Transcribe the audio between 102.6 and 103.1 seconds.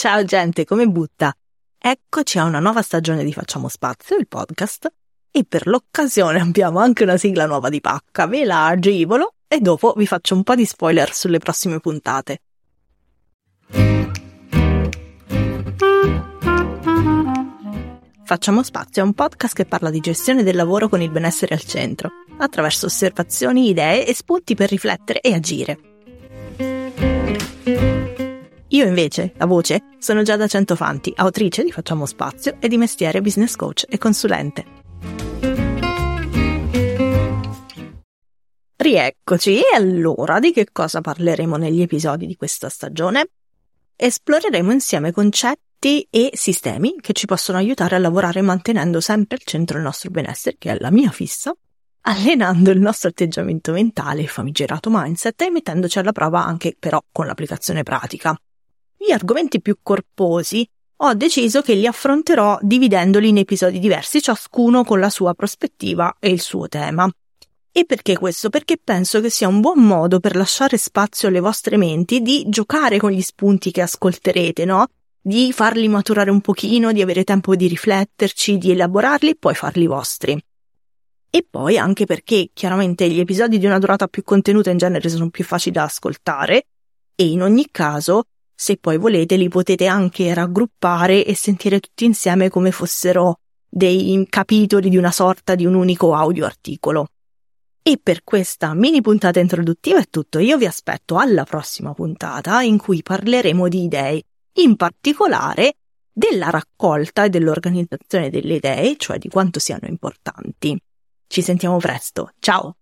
in cui